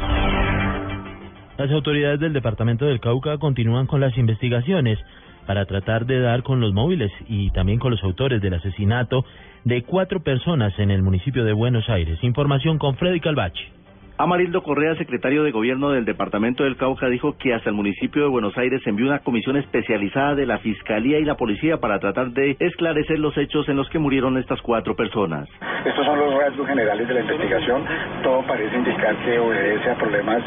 Las 1.57 1.71
autoridades 1.71 2.19
del 2.19 2.33
departamento 2.33 2.85
del 2.85 2.99
Cauca 2.99 3.37
continúan 3.37 3.87
con 3.87 4.01
las 4.01 4.17
investigaciones 4.17 4.99
para 5.47 5.65
tratar 5.65 6.05
de 6.05 6.19
dar 6.19 6.43
con 6.43 6.59
los 6.59 6.73
móviles 6.73 7.11
y 7.27 7.49
también 7.51 7.79
con 7.79 7.91
los 7.91 8.03
autores 8.03 8.41
del 8.41 8.55
asesinato 8.55 9.23
de 9.63 9.83
cuatro 9.83 10.21
personas 10.21 10.77
en 10.79 10.91
el 10.91 11.01
municipio 11.01 11.45
de 11.45 11.53
Buenos 11.53 11.89
Aires. 11.89 12.19
Información 12.23 12.77
con 12.77 12.97
Freddy 12.97 13.21
Calvache. 13.21 13.71
Amarildo 14.17 14.63
Correa, 14.63 14.95
secretario 14.95 15.43
de 15.43 15.51
Gobierno 15.51 15.89
del 15.89 16.05
Departamento 16.05 16.63
del 16.63 16.77
Cauca, 16.77 17.09
dijo 17.09 17.35
que 17.37 17.53
hasta 17.53 17.69
el 17.69 17.75
municipio 17.75 18.23
de 18.23 18.29
Buenos 18.29 18.57
Aires 18.57 18.81
envió 18.85 19.07
una 19.07 19.19
comisión 19.19 19.57
especializada 19.57 20.35
de 20.35 20.45
la 20.45 20.59
Fiscalía 20.59 21.19
y 21.19 21.25
la 21.25 21.35
Policía 21.35 21.81
para 21.81 21.99
tratar 21.99 22.31
de 22.31 22.55
esclarecer 22.57 23.19
los 23.19 23.37
hechos 23.37 23.67
en 23.67 23.75
los 23.75 23.89
que 23.89 23.99
murieron 23.99 24.37
estas 24.37 24.61
cuatro 24.61 24.95
personas. 24.95 25.49
Estos 25.85 26.05
son 26.05 26.17
los 26.17 26.33
rasgos 26.33 26.65
generales 26.65 27.05
de 27.05 27.13
la 27.13 27.19
investigación. 27.19 27.83
Todo 28.23 28.41
parece 28.47 28.77
indicar 28.77 29.17
que 29.17 29.37
obedece 29.37 29.89
a 29.89 29.97
problemas 29.97 30.41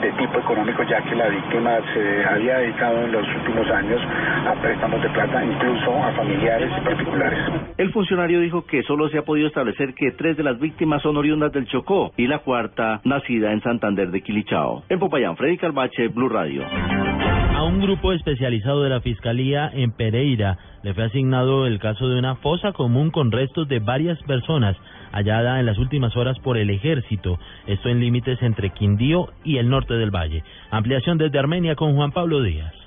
de 0.00 0.10
tipo 0.12 0.38
económico, 0.40 0.82
ya 0.82 1.00
que 1.02 1.14
la 1.14 1.28
víctima 1.28 1.78
se 1.94 2.24
había 2.24 2.58
dedicado 2.58 3.04
en 3.04 3.12
los 3.12 3.26
últimos 3.36 3.70
años 3.70 4.00
a 4.48 4.60
préstamos 4.60 5.00
de 5.00 5.08
plata, 5.10 5.44
incluso 5.44 5.94
a 5.96 6.12
familiares 6.14 6.72
y 6.76 6.84
particulares. 6.84 7.38
El 7.78 7.92
funcionario 7.92 8.40
dijo 8.40 8.66
que 8.66 8.82
solo 8.82 9.08
se 9.10 9.18
ha 9.18 9.22
podido 9.22 9.46
establecer 9.46 9.94
que 9.94 10.10
tres 10.10 10.36
de 10.36 10.42
las 10.42 10.58
víctimas 10.58 11.02
son 11.02 11.16
oriundas 11.16 11.52
del 11.52 11.66
Chocó 11.66 12.10
y 12.16 12.26
la 12.26 12.40
cuarta 12.40 13.00
nacida 13.12 13.52
en 13.52 13.60
Santander 13.62 14.10
de 14.10 14.22
Quilichao. 14.22 14.84
En 14.88 14.98
Popayán, 14.98 15.36
Freddy 15.36 15.58
Calvache, 15.58 16.08
Blue 16.08 16.28
Radio. 16.28 16.64
A 17.54 17.64
un 17.64 17.80
grupo 17.80 18.12
especializado 18.12 18.82
de 18.82 18.88
la 18.88 19.00
Fiscalía 19.00 19.70
en 19.72 19.92
Pereira 19.92 20.58
le 20.82 20.94
fue 20.94 21.04
asignado 21.04 21.66
el 21.66 21.78
caso 21.78 22.08
de 22.08 22.18
una 22.18 22.36
fosa 22.36 22.72
común 22.72 23.10
con 23.10 23.30
restos 23.30 23.68
de 23.68 23.78
varias 23.78 24.20
personas 24.22 24.76
hallada 25.12 25.60
en 25.60 25.66
las 25.66 25.78
últimas 25.78 26.16
horas 26.16 26.38
por 26.40 26.56
el 26.56 26.70
ejército, 26.70 27.38
esto 27.66 27.88
en 27.88 28.00
límites 28.00 28.42
entre 28.42 28.70
Quindío 28.70 29.28
y 29.44 29.58
el 29.58 29.68
norte 29.68 29.94
del 29.94 30.10
valle. 30.10 30.42
Ampliación 30.70 31.18
desde 31.18 31.38
Armenia 31.38 31.76
con 31.76 31.94
Juan 31.94 32.12
Pablo 32.12 32.42
Díaz. 32.42 32.81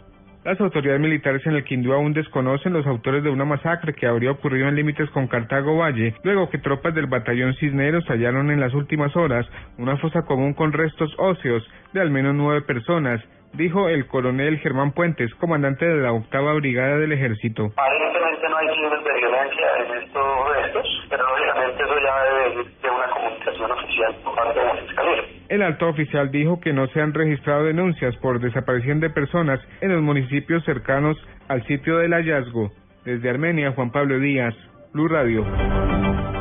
Las 0.46 0.62
autoridades 0.62 1.02
militares 1.02 1.44
en 1.48 1.56
el 1.56 1.64
Quindío 1.64 1.96
aún 1.96 2.14
desconocen 2.14 2.72
los 2.72 2.86
autores 2.86 3.24
de 3.24 3.32
una 3.32 3.46
masacre 3.46 3.96
que 3.96 4.06
habría 4.06 4.30
ocurrido 4.30 4.68
en 4.68 4.76
límites 4.76 5.10
con 5.10 5.26
Cartago 5.26 5.78
Valle, 5.78 6.14
luego 6.24 6.52
que 6.52 6.60
tropas 6.60 6.94
del 6.94 7.08
batallón 7.08 7.56
Cisneros 7.56 8.06
hallaron 8.08 8.52
en 8.52 8.60
las 8.60 8.76
últimas 8.76 9.16
horas 9.16 9.48
una 9.80 9.98
fosa 9.98 10.22
común 10.22 10.54
con 10.54 10.72
restos 10.72 11.12
óseos 11.18 11.68
de 11.94 12.02
al 12.02 12.12
menos 12.12 12.36
nueve 12.36 12.62
personas, 12.62 13.24
dijo 13.58 13.90
el 13.90 14.08
coronel 14.08 14.60
Germán 14.60 14.92
Puentes, 14.92 15.34
comandante 15.36 15.86
de 15.86 16.02
la 16.02 16.12
octava 16.12 16.54
brigada 16.54 16.98
del 16.98 17.12
ejército. 17.12 17.72
Aparentemente 17.78 18.50
no 18.50 18.58
hay 18.58 18.68
signos 18.76 19.04
de 19.04 19.14
violencia 19.14 19.68
en 19.80 20.04
estos 20.04 20.56
restos, 20.56 21.08
pero 21.10 21.24
lógicamente 21.24 21.84
eso 21.84 21.96
ya 22.04 22.24
debe 22.24 22.70
de 22.82 22.90
una 22.90 23.10
comunicación 23.10 23.72
oficial 23.72 24.16
por 24.24 24.36
parte 24.36 24.60
de 24.60 24.66
la 24.66 24.76
Fiscalía. 24.76 25.24
El 25.50 25.62
alto 25.62 25.88
oficial 25.90 26.32
dijo 26.32 26.60
que 26.60 26.74
no 26.74 26.88
se 26.88 27.02
han 27.02 27.14
registrado 27.14 27.66
denuncias 27.66 28.16
por 28.18 28.40
desaparición 28.40 29.00
de 29.00 29.10
personas 29.10 29.60
en 29.82 29.94
los 29.94 30.02
municipios 30.02 30.64
cercanos 30.66 31.18
al 31.48 31.64
sitio 31.68 31.98
del 31.98 32.14
hallazgo. 32.14 32.72
Desde 33.06 33.30
Armenia, 33.30 33.72
Juan 33.72 33.92
Pablo 33.92 34.20
Díaz, 34.20 34.56
Blue 34.94 35.08
Radio. 35.08 35.46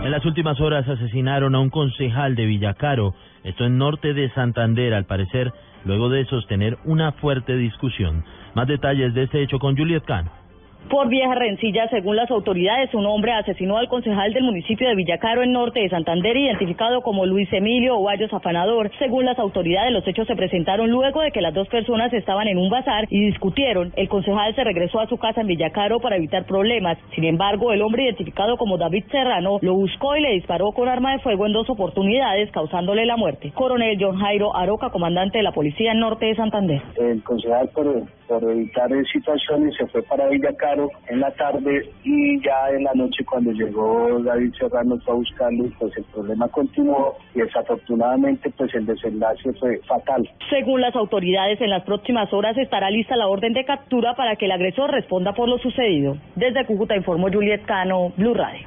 En 0.05 0.11
las 0.11 0.27
últimas 0.27 0.61
horas 0.61 0.87
asesinaron 0.87 1.55
a 1.55 1.61
un 1.61 1.71
concejal 1.71 2.35
de 2.35 2.45
Villacaro, 2.45 3.15
esto 3.43 3.65
en 3.65 3.79
norte 3.79 4.13
de 4.13 4.29
Santander, 4.35 4.93
al 4.93 5.07
parecer, 5.07 5.51
luego 5.87 6.11
de 6.11 6.27
sostener 6.27 6.77
una 6.85 7.13
fuerte 7.13 7.57
discusión. 7.57 8.23
Más 8.55 8.69
detalles 8.69 9.15
de 9.15 9.23
este 9.23 9.43
hecho 9.43 9.59
con 9.59 9.75
Juliet 9.79 10.05
Cano. 10.05 10.44
Por 10.89 11.09
vieja 11.09 11.35
rencilla, 11.35 11.89
según 11.89 12.17
las 12.17 12.31
autoridades, 12.31 12.93
un 12.95 13.07
hombre 13.07 13.33
asesinó 13.33 13.79
al 13.79 13.89
concejal 13.89 14.35
del 14.35 14.45
municipio 14.45 14.87
de 14.87 14.95
Villacaro, 14.95 15.43
en 15.43 15.53
norte 15.53 15.81
de 15.81 15.89
Santander, 15.89 16.37
identificado 16.37 17.01
como 17.01 17.25
Luis 17.25 17.51
Emilio 17.53 17.97
Ovallos 17.97 18.33
Afanador. 18.33 18.91
Según 18.99 19.25
las 19.25 19.39
autoridades, 19.39 19.93
los 19.93 20.07
hechos 20.07 20.27
se 20.27 20.37
presentaron 20.37 20.91
luego 20.91 21.23
de 21.23 21.31
que 21.31 21.41
las 21.41 21.55
dos 21.55 21.69
personas 21.69 22.13
estaban 22.13 22.49
en 22.49 22.59
un 22.59 22.69
bazar 22.69 23.07
y 23.09 23.25
discutieron. 23.25 23.93
El 23.97 24.09
concejal 24.09 24.55
se 24.55 24.63
regresó 24.63 25.01
a 25.01 25.09
su 25.09 25.17
casa 25.17 25.41
en 25.41 25.47
Villacaro 25.47 26.01
para 26.01 26.17
evitar 26.17 26.45
problemas. 26.45 26.99
Sin 27.15 27.25
embargo, 27.25 27.73
el 27.73 27.81
hombre 27.81 28.05
identificado 28.05 28.59
como 28.59 28.77
David 28.77 29.05
Serrano 29.11 29.59
lo 29.63 29.75
buscó 29.75 30.17
y 30.17 30.21
le 30.21 30.33
disparó 30.33 30.73
con 30.73 30.89
arma 30.89 31.13
de 31.13 31.21
fuego 31.21 31.47
en 31.47 31.55
dos 31.55 31.69
oportunidades, 31.71 32.51
causándole 32.51 33.07
la 33.07 33.17
muerte. 33.17 33.53
Coronel 33.55 33.97
John 33.99 34.19
Jairo 34.19 34.55
Aroca, 34.55 34.91
comandante 34.91 35.39
de 35.39 35.45
la 35.45 35.53
Policía 35.53 35.93
en 35.93 36.01
Norte 36.01 36.27
de 36.27 36.37
Santander. 36.37 36.83
El 36.97 37.23
concejal, 37.23 37.71
por, 37.71 38.03
por 38.29 38.45
evitar 38.51 38.91
situaciones, 39.11 39.75
se 39.77 39.87
fue 39.87 40.03
para 40.03 40.29
Villacaro 40.29 40.74
en 41.09 41.21
la 41.21 41.31
tarde 41.33 41.89
y 42.05 42.41
ya 42.43 42.71
en 42.71 42.85
la 42.85 42.93
noche 42.95 43.25
cuando 43.25 43.53
llegó 43.53 44.19
David 44.23 44.53
Serrano 44.59 44.99
fue 45.05 45.15
a 45.15 45.17
buscarlo 45.17 45.65
pues 45.79 45.97
el 45.97 46.05
problema 46.05 46.49
continuó 46.49 47.17
y 47.35 47.41
desafortunadamente 47.41 48.51
pues 48.57 48.75
el 48.75 48.87
desenlace 48.87 49.53
fue 49.55 49.79
fatal. 49.87 50.29
Según 50.51 50.81
las 50.81 50.95
autoridades, 50.97 51.61
en 51.61 51.71
las 51.71 51.85
próximas 51.85 52.33
horas 52.33 52.57
estará 52.57 52.91
lista 52.91 53.17
la 53.17 53.29
orden 53.29 53.53
de 53.53 53.65
captura 53.65 54.15
para 54.15 54.37
que 54.37 54.47
el 54.47 54.53
agresor 54.53 54.91
responda 54.91 55.33
por 55.33 55.49
lo 55.49 55.59
sucedido. 55.59 56.17
Desde 56.37 56.65
Cúcuta 56.67 56.97
informó 56.97 57.29
Juliet 57.33 57.65
Cano, 57.65 58.13
Blue 58.17 58.35
Radio. 58.35 58.67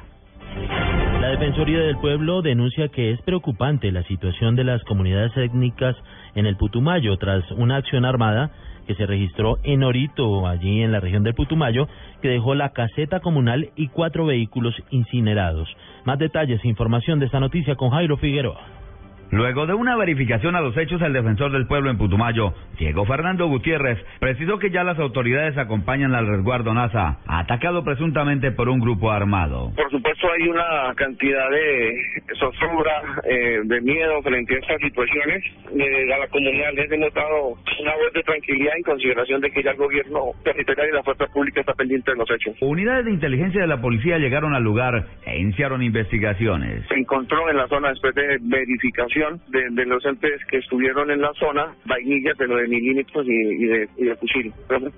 Defensoría 1.38 1.78
del 1.78 1.98
Pueblo 1.98 2.42
denuncia 2.42 2.88
que 2.88 3.12
es 3.12 3.22
preocupante 3.22 3.92
la 3.92 4.02
situación 4.02 4.56
de 4.56 4.64
las 4.64 4.82
comunidades 4.82 5.36
étnicas 5.36 5.94
en 6.34 6.46
el 6.46 6.56
Putumayo 6.56 7.16
tras 7.16 7.48
una 7.52 7.76
acción 7.76 8.04
armada 8.04 8.50
que 8.88 8.96
se 8.96 9.06
registró 9.06 9.58
en 9.62 9.84
Orito, 9.84 10.48
allí 10.48 10.82
en 10.82 10.90
la 10.90 10.98
región 10.98 11.22
del 11.22 11.34
Putumayo, 11.34 11.86
que 12.20 12.28
dejó 12.28 12.56
la 12.56 12.70
caseta 12.70 13.20
comunal 13.20 13.70
y 13.76 13.86
cuatro 13.86 14.26
vehículos 14.26 14.74
incinerados. 14.90 15.68
Más 16.04 16.18
detalles 16.18 16.60
e 16.64 16.68
información 16.68 17.20
de 17.20 17.26
esta 17.26 17.38
noticia 17.38 17.76
con 17.76 17.90
Jairo 17.90 18.16
Figueroa. 18.16 18.87
Luego 19.30 19.66
de 19.66 19.74
una 19.74 19.94
verificación 19.96 20.56
a 20.56 20.60
los 20.62 20.76
hechos, 20.76 21.02
el 21.02 21.12
defensor 21.12 21.52
del 21.52 21.66
pueblo 21.66 21.90
en 21.90 21.98
Putumayo, 21.98 22.54
Diego 22.78 23.04
Fernando 23.04 23.46
Gutiérrez, 23.46 23.98
precisó 24.20 24.58
que 24.58 24.70
ya 24.70 24.84
las 24.84 24.98
autoridades 24.98 25.58
acompañan 25.58 26.14
al 26.14 26.26
resguardo 26.26 26.72
NASA, 26.72 27.18
atacado 27.26 27.84
presuntamente 27.84 28.52
por 28.52 28.70
un 28.70 28.80
grupo 28.80 29.10
armado. 29.10 29.70
Por 29.76 29.90
supuesto 29.90 30.28
hay 30.32 30.48
una 30.48 30.94
cantidad 30.94 31.50
de 31.50 31.94
zozobra, 32.38 33.02
eh, 33.24 33.60
de 33.64 33.80
miedo 33.82 34.22
frente 34.22 34.54
a 34.54 34.58
estas 34.58 34.80
situaciones. 34.80 35.44
Eh, 35.76 36.14
a 36.14 36.18
la 36.18 36.28
comunidad 36.28 36.72
les 36.74 36.90
hemos 36.90 37.12
dado 37.12 37.48
una 37.80 37.94
voz 37.96 38.12
de 38.14 38.22
tranquilidad 38.22 38.76
en 38.76 38.82
consideración 38.82 39.40
de 39.42 39.50
que 39.50 39.62
ya 39.62 39.72
el 39.72 39.76
gobierno 39.76 40.20
territorial 40.42 40.88
y 40.88 40.94
la 40.94 41.02
fuerza 41.02 41.26
pública 41.26 41.60
está 41.60 41.74
pendiente 41.74 42.12
de 42.12 42.16
los 42.16 42.30
hechos. 42.30 42.56
Unidades 42.62 43.04
de 43.04 43.10
inteligencia 43.10 43.60
de 43.60 43.66
la 43.66 43.80
policía 43.80 44.16
llegaron 44.16 44.54
al 44.54 44.62
lugar 44.62 45.04
e 45.26 45.38
iniciaron 45.38 45.82
investigaciones. 45.82 46.86
Se 46.88 46.94
encontró 46.94 47.50
en 47.50 47.58
la 47.58 47.68
zona 47.68 47.90
después 47.90 48.14
de 48.14 48.38
verificación 48.40 49.17
de, 49.48 49.86
los 49.86 50.04
entes 50.04 50.44
que 50.50 50.58
estuvieron 50.58 51.10
en 51.10 51.20
la 51.20 51.32
zona, 51.34 51.74
vainillas 51.84 52.36
de 52.38 52.46
lo 52.46 52.56
de 52.56 52.68
milímetros 52.68 53.26
y, 53.26 53.64
de, 53.66 53.88
y 53.96 54.04
de 54.04 54.16
fusil. 54.16 54.52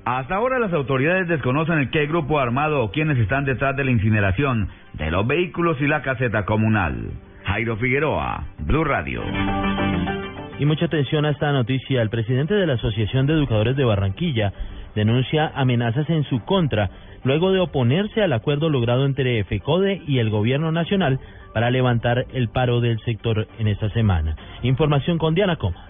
Hasta 0.05 0.35
ahora 0.35 0.59
las 0.59 0.73
autoridades 0.73 1.29
desconocen 1.29 1.79
el 1.79 1.91
qué 1.91 2.07
grupo 2.07 2.39
armado 2.39 2.83
o 2.83 2.91
quienes 2.91 3.19
están 3.19 3.45
detrás 3.45 3.77
de 3.77 3.85
la 3.85 3.91
incineración 3.91 4.69
de 4.95 5.11
los 5.11 5.27
vehículos 5.27 5.81
y 5.81 5.87
la 5.87 6.03
caseta 6.03 6.45
comunal. 6.45 7.11
Jairo 7.45 7.77
Figueroa, 7.77 8.47
Blue 8.61 8.85
Radio. 8.85 9.23
Y 10.59 10.67
mucha 10.67 10.85
atención 10.85 11.25
a 11.25 11.31
esta 11.31 11.53
noticia. 11.53 12.03
El 12.03 12.11
presidente 12.11 12.55
de 12.55 12.67
la 12.67 12.75
Asociación 12.75 13.27
de 13.27 13.33
Educadores 13.33 13.77
de 13.77 13.85
Barranquilla 13.85 14.53
denuncia 14.95 15.53
amenazas 15.55 16.09
en 16.11 16.25
su 16.25 16.41
contra 16.45 16.91
luego 17.25 17.53
de 17.53 17.61
oponerse 17.61 18.23
al 18.23 18.33
acuerdo 18.33 18.69
logrado 18.69 19.05
entre 19.05 19.45
FECODE 19.45 20.03
y 20.07 20.19
el 20.19 20.31
gobierno 20.31 20.73
nacional 20.73 21.21
para 21.53 21.71
levantar 21.71 22.27
el 22.33 22.49
paro 22.49 22.81
del 22.81 22.99
sector 23.01 23.47
en 23.59 23.69
esta 23.69 23.91
semana. 23.91 24.37
Información 24.63 25.19
con 25.19 25.35
Diana 25.35 25.57
Comas. 25.57 25.90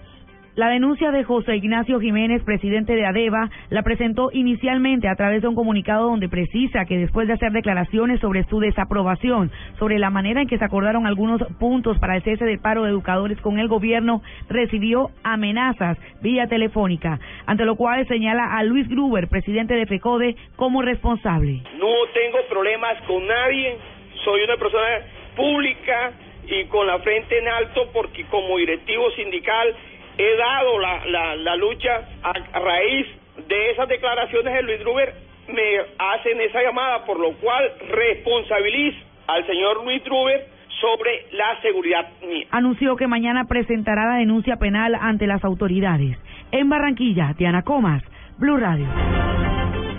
La 0.55 0.67
denuncia 0.67 1.11
de 1.11 1.23
José 1.23 1.55
Ignacio 1.55 2.01
Jiménez, 2.01 2.43
presidente 2.43 2.93
de 2.93 3.05
ADEVA, 3.05 3.49
la 3.69 3.83
presentó 3.83 4.31
inicialmente 4.33 5.07
a 5.07 5.15
través 5.15 5.41
de 5.41 5.47
un 5.47 5.55
comunicado 5.55 6.09
donde 6.09 6.27
precisa 6.27 6.83
que 6.83 6.97
después 6.97 7.25
de 7.29 7.35
hacer 7.35 7.53
declaraciones 7.53 8.19
sobre 8.19 8.43
su 8.43 8.59
desaprobación, 8.59 9.49
sobre 9.79 9.97
la 9.97 10.09
manera 10.09 10.41
en 10.41 10.49
que 10.49 10.57
se 10.57 10.65
acordaron 10.65 11.07
algunos 11.07 11.41
puntos 11.57 11.97
para 11.99 12.17
el 12.17 12.23
cese 12.23 12.43
del 12.43 12.59
paro 12.59 12.83
de 12.83 12.89
educadores 12.89 13.39
con 13.39 13.59
el 13.59 13.69
gobierno, 13.69 14.21
recibió 14.49 15.11
amenazas 15.23 15.97
vía 16.21 16.47
telefónica, 16.47 17.17
ante 17.45 17.63
lo 17.63 17.77
cual 17.77 18.05
señala 18.09 18.57
a 18.57 18.61
Luis 18.63 18.89
Gruber, 18.89 19.29
presidente 19.29 19.75
de 19.75 19.85
FECODE, 19.85 20.35
como 20.57 20.81
responsable. 20.81 21.61
No 21.79 21.93
tengo 22.13 22.39
problemas 22.49 23.01
con 23.07 23.25
nadie, 23.25 23.77
soy 24.25 24.43
una 24.43 24.57
persona 24.57 24.99
pública 25.33 26.11
y 26.45 26.65
con 26.65 26.87
la 26.87 26.99
frente 26.99 27.39
en 27.39 27.47
alto 27.47 27.89
porque 27.93 28.25
como 28.25 28.57
directivo 28.57 29.09
sindical 29.11 29.75
he 30.17 30.35
dado 30.37 30.79
la, 30.79 31.05
la, 31.05 31.35
la 31.35 31.55
lucha 31.55 32.07
a, 32.23 32.59
raíz 32.59 33.07
de 33.47 33.71
esas 33.71 33.87
declaraciones 33.87 34.53
de 34.53 34.61
Luis 34.63 34.79
Druber, 34.79 35.13
me 35.47 35.79
hacen 35.97 36.39
esa 36.41 36.61
llamada, 36.61 37.05
por 37.05 37.19
lo 37.19 37.33
cual 37.37 37.71
responsabilizo 37.89 38.99
al 39.27 39.45
señor 39.45 39.83
Luis 39.83 40.03
Druber 40.03 40.45
sobre 40.79 41.25
la 41.31 41.59
seguridad 41.61 42.07
mía. 42.27 42.47
Anunció 42.51 42.95
que 42.95 43.07
mañana 43.07 43.45
presentará 43.45 44.05
la 44.05 44.15
denuncia 44.17 44.57
penal 44.57 44.95
ante 44.99 45.27
las 45.27 45.43
autoridades. 45.43 46.17
En 46.51 46.69
Barranquilla, 46.69 47.33
Diana 47.37 47.63
Comas, 47.63 48.03
Blue 48.37 48.57
Radio. 48.57 48.87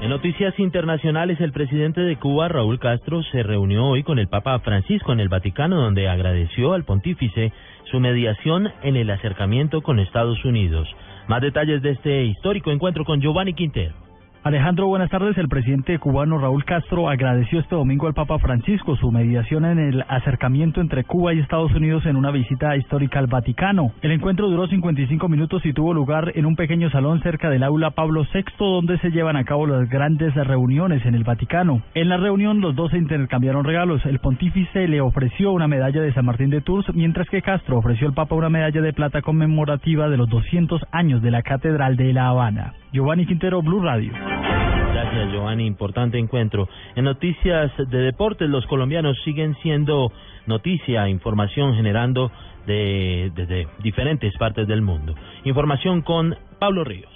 En 0.03 0.11
noticias 0.11 0.59
internacionales, 0.59 1.41
el 1.41 1.53
presidente 1.53 2.01
de 2.01 2.17
Cuba, 2.17 2.49
Raúl 2.49 2.81
Castro, 2.81 3.23
se 3.31 3.45
reunió 3.45 3.87
hoy 3.87 4.03
con 4.03 4.19
el 4.19 4.27
Papa 4.27 4.59
Francisco 4.59 5.13
en 5.13 5.21
el 5.21 5.29
Vaticano, 5.29 5.81
donde 5.81 6.09
agradeció 6.09 6.73
al 6.73 6.83
pontífice 6.83 7.53
su 7.85 8.01
mediación 8.01 8.69
en 8.83 8.97
el 8.97 9.09
acercamiento 9.11 9.81
con 9.81 10.01
Estados 10.01 10.45
Unidos. 10.45 10.89
Más 11.29 11.41
detalles 11.41 11.83
de 11.83 11.91
este 11.91 12.25
histórico 12.25 12.73
encuentro 12.73 13.05
con 13.05 13.21
Giovanni 13.21 13.55
Quintero. 13.55 13.95
Alejandro, 14.45 14.89
buenas 14.89 15.09
tardes. 15.09 15.39
El 15.39 15.49
presidente 15.49 15.97
cubano 16.01 16.37
Raúl 16.37 16.65
Castro 16.65 17.09
agradeció 17.09 17.61
este 17.61 17.77
domingo 17.77 18.09
al 18.09 18.15
Papa 18.15 18.41
Francisco 18.41 18.97
su 18.97 19.13
mediación 19.13 19.65
en 19.65 19.79
el 19.79 20.05
acercamiento 20.09 20.81
entre 20.81 21.05
Cuba 21.05 21.33
y 21.33 21.39
Estados 21.39 21.73
Unidos 21.73 22.05
en 22.07 22.17
una 22.17 22.33
visita 22.33 22.77
histórica 22.77 23.21
al 23.21 23.29
Vaticano. 23.29 23.93
El 24.03 24.11
encuentro 24.11 24.49
duró 24.49 24.67
55 24.67 25.29
minutos 25.29 25.65
y 25.65 25.73
tuvo 25.73 25.95
lugar 25.95 26.33
en 26.35 26.47
un 26.47 26.57
pequeño 26.57 26.91
salón 26.91 27.23
cerca 27.23 27.51
del 27.51 27.63
aula 27.63 27.93
Pablo 27.93 28.27
VI 28.35 28.43
donde 28.59 28.99
se 28.99 29.13
llevan 29.13 29.37
a 29.37 29.45
cabo 29.45 29.69
las 29.69 29.89
grandes 29.89 30.35
reuniones 30.35 31.07
en 31.07 31.15
el 31.15 31.23
Vaticano. 31.23 31.81
En 31.95 32.09
la 32.09 32.17
reunión 32.17 32.61
los 32.61 32.75
dos 32.75 32.91
se 32.91 32.99
intercambiaron 32.99 33.65
regalos. 33.65 34.05
El 34.07 34.19
pontífice 34.19 34.89
le 34.89 35.01
ofreció 35.01 35.53
una 35.53 35.69
medalla 35.69 36.03
de 36.03 36.13
San 36.15 36.25
Martín 36.25 36.51
de 36.51 36.63
Tours 36.63 36.93
mientras 36.95 37.29
que 37.29 37.43
Castro 37.43 37.79
ofreció 37.79 38.09
al 38.09 38.15
Papa 38.15 38.35
una 38.35 38.51
medalla 38.51 38.81
de 38.81 38.93
plata 38.93 39.23
conmemorativa 39.23 40.09
de 40.09 40.17
los 40.17 40.29
200 40.29 40.83
años 40.91 41.23
de 41.23 41.31
la 41.31 41.43
Catedral 41.43 41.97
de 41.97 42.13
La 42.13 42.27
Habana. 42.27 42.73
Giovanni 42.93 43.25
Quintero, 43.25 43.63
Blue 43.63 43.81
Radio. 43.81 44.32
Gracias, 45.03 45.33
Giovanni. 45.33 45.67
Importante 45.67 46.17
encuentro. 46.17 46.69
En 46.95 47.05
noticias 47.05 47.73
de 47.77 47.99
deportes, 47.99 48.49
los 48.49 48.65
colombianos 48.67 49.21
siguen 49.25 49.57
siendo 49.61 50.13
noticia, 50.47 51.09
información 51.09 51.75
generando 51.75 52.31
de, 52.67 53.33
desde 53.35 53.67
diferentes 53.83 54.33
partes 54.39 54.69
del 54.69 54.81
mundo. 54.81 55.17
Información 55.43 56.03
con 56.03 56.37
Pablo 56.61 56.85
Ríos. 56.85 57.11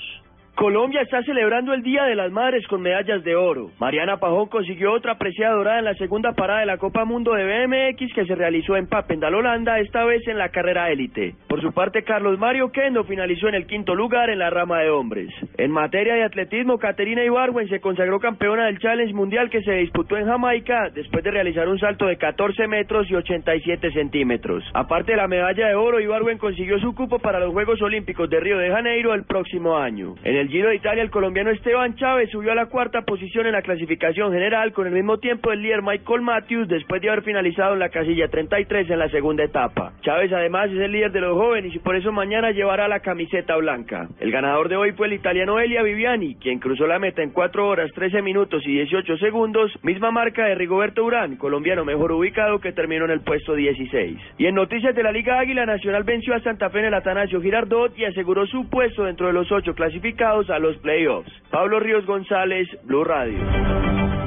Colombia 0.56 1.02
está 1.02 1.22
celebrando 1.22 1.74
el 1.74 1.82
Día 1.82 2.04
de 2.04 2.14
las 2.14 2.32
Madres 2.32 2.66
con 2.66 2.80
medallas 2.80 3.22
de 3.22 3.36
oro. 3.36 3.72
Mariana 3.78 4.16
Pajón 4.16 4.48
consiguió 4.48 4.94
otra 4.94 5.18
preciada 5.18 5.54
dorada 5.54 5.80
en 5.80 5.84
la 5.84 5.94
segunda 5.96 6.32
parada 6.32 6.60
de 6.60 6.66
la 6.66 6.78
Copa 6.78 7.04
Mundo 7.04 7.34
de 7.34 7.44
BMX 7.44 8.14
que 8.14 8.24
se 8.24 8.34
realizó 8.34 8.74
en 8.74 8.86
Papendal, 8.86 9.34
Holanda, 9.34 9.78
esta 9.80 10.06
vez 10.06 10.26
en 10.26 10.38
la 10.38 10.48
carrera 10.48 10.90
élite. 10.90 11.34
Por 11.46 11.60
su 11.60 11.72
parte, 11.72 12.04
Carlos 12.04 12.38
Mario 12.38 12.72
Kendo 12.72 13.04
finalizó 13.04 13.48
en 13.48 13.54
el 13.54 13.66
quinto 13.66 13.94
lugar 13.94 14.30
en 14.30 14.38
la 14.38 14.48
rama 14.48 14.80
de 14.80 14.88
hombres. 14.88 15.28
En 15.58 15.70
materia 15.70 16.14
de 16.14 16.24
atletismo, 16.24 16.78
Caterina 16.78 17.22
Ibarwen 17.22 17.68
se 17.68 17.80
consagró 17.80 18.18
campeona 18.18 18.64
del 18.64 18.78
Challenge 18.78 19.12
Mundial 19.12 19.50
que 19.50 19.60
se 19.60 19.72
disputó 19.72 20.16
en 20.16 20.24
Jamaica 20.24 20.88
después 20.88 21.22
de 21.22 21.32
realizar 21.32 21.68
un 21.68 21.78
salto 21.78 22.06
de 22.06 22.16
14 22.16 22.66
metros 22.66 23.10
y 23.10 23.14
87 23.14 23.92
centímetros. 23.92 24.64
Aparte 24.72 25.12
de 25.12 25.18
la 25.18 25.28
medalla 25.28 25.68
de 25.68 25.74
oro, 25.74 26.00
Ibarwen 26.00 26.38
consiguió 26.38 26.78
su 26.78 26.94
cupo 26.94 27.18
para 27.18 27.40
los 27.40 27.52
Juegos 27.52 27.82
Olímpicos 27.82 28.30
de 28.30 28.40
Río 28.40 28.56
de 28.56 28.70
Janeiro 28.70 29.12
el 29.12 29.24
próximo 29.24 29.76
año. 29.76 30.14
En 30.24 30.36
el 30.36 30.45
el 30.46 30.52
Giro 30.52 30.68
de 30.68 30.76
Italia, 30.76 31.02
el 31.02 31.10
colombiano 31.10 31.50
Esteban 31.50 31.96
Chávez 31.96 32.30
subió 32.30 32.52
a 32.52 32.54
la 32.54 32.66
cuarta 32.66 33.02
posición 33.02 33.46
en 33.46 33.52
la 33.52 33.62
clasificación 33.62 34.32
general 34.32 34.72
con 34.72 34.86
el 34.86 34.92
mismo 34.92 35.18
tiempo 35.18 35.50
del 35.50 35.60
líder 35.60 35.82
Michael 35.82 36.20
Matthews 36.20 36.68
después 36.68 37.02
de 37.02 37.08
haber 37.08 37.24
finalizado 37.24 37.72
en 37.72 37.80
la 37.80 37.88
casilla 37.88 38.28
33 38.28 38.88
en 38.88 38.98
la 39.00 39.08
segunda 39.08 39.42
etapa. 39.42 39.94
Chávez 40.02 40.32
además 40.32 40.70
es 40.70 40.78
el 40.78 40.92
líder 40.92 41.10
de 41.10 41.20
los 41.20 41.36
jóvenes 41.36 41.74
y 41.74 41.80
por 41.80 41.96
eso 41.96 42.12
mañana 42.12 42.52
llevará 42.52 42.86
la 42.86 43.00
camiseta 43.00 43.56
blanca. 43.56 44.06
El 44.20 44.30
ganador 44.30 44.68
de 44.68 44.76
hoy 44.76 44.92
fue 44.92 45.08
el 45.08 45.14
italiano 45.14 45.58
Elia 45.58 45.82
Viviani, 45.82 46.36
quien 46.36 46.60
cruzó 46.60 46.86
la 46.86 47.00
meta 47.00 47.24
en 47.24 47.30
4 47.30 47.68
horas 47.68 47.90
13 47.92 48.22
minutos 48.22 48.62
y 48.66 48.72
18 48.72 49.16
segundos, 49.16 49.72
misma 49.82 50.12
marca 50.12 50.44
de 50.44 50.54
Rigoberto 50.54 51.02
Urán, 51.04 51.34
colombiano 51.38 51.84
mejor 51.84 52.12
ubicado 52.12 52.60
que 52.60 52.70
terminó 52.70 53.06
en 53.06 53.10
el 53.10 53.20
puesto 53.22 53.56
16. 53.56 54.16
Y 54.38 54.46
en 54.46 54.54
noticias 54.54 54.94
de 54.94 55.02
la 55.02 55.10
Liga 55.10 55.40
Águila 55.40 55.66
Nacional 55.66 56.04
venció 56.04 56.34
a 56.34 56.40
Santa 56.40 56.70
Fe 56.70 56.78
en 56.78 56.84
el 56.84 56.94
Atanasio 56.94 57.42
Girardot 57.42 57.98
y 57.98 58.04
aseguró 58.04 58.46
su 58.46 58.70
puesto 58.70 59.02
dentro 59.02 59.26
de 59.26 59.32
los 59.32 59.50
ocho 59.50 59.74
clasificados 59.74 60.35
a 60.50 60.58
los 60.58 60.76
playoffs. 60.78 61.30
Pablo 61.50 61.80
Ríos 61.80 62.04
González, 62.04 62.68
Blue 62.84 63.04
Radio. 63.04 63.38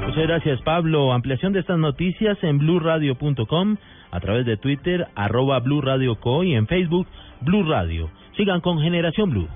Muchas 0.06 0.26
gracias, 0.26 0.60
Pablo. 0.62 1.12
Ampliación 1.12 1.52
de 1.52 1.60
estas 1.60 1.78
noticias 1.78 2.36
en 2.42 2.58
blurradio.com, 2.58 3.76
a 4.10 4.20
través 4.20 4.44
de 4.44 4.56
Twitter, 4.56 5.06
arroba 5.14 5.60
Blue 5.60 5.80
Radio 5.80 6.16
Co 6.16 6.42
y 6.42 6.54
en 6.54 6.66
Facebook, 6.66 7.06
Blue 7.42 7.62
Radio. 7.62 8.10
Sigan 8.36 8.60
con 8.60 8.80
Generación 8.80 9.30
Blue. 9.30 9.48